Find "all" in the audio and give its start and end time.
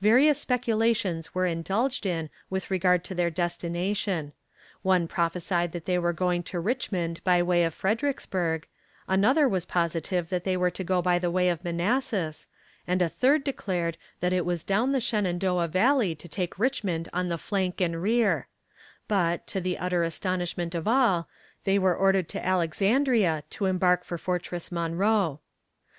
20.88-21.28